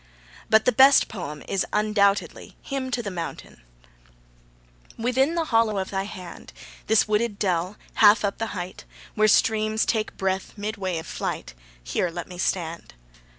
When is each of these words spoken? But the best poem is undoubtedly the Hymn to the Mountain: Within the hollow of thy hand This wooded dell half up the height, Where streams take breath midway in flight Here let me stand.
But 0.49 0.65
the 0.65 0.71
best 0.71 1.07
poem 1.09 1.43
is 1.47 1.63
undoubtedly 1.71 2.47
the 2.63 2.69
Hymn 2.69 2.89
to 2.89 3.03
the 3.03 3.11
Mountain: 3.11 3.61
Within 4.97 5.35
the 5.35 5.45
hollow 5.53 5.77
of 5.77 5.91
thy 5.91 6.05
hand 6.05 6.53
This 6.87 7.07
wooded 7.07 7.37
dell 7.37 7.77
half 7.93 8.25
up 8.25 8.39
the 8.39 8.47
height, 8.57 8.83
Where 9.13 9.27
streams 9.27 9.85
take 9.85 10.17
breath 10.17 10.53
midway 10.57 10.97
in 10.97 11.03
flight 11.03 11.53
Here 11.83 12.09
let 12.09 12.27
me 12.27 12.39
stand. 12.39 12.95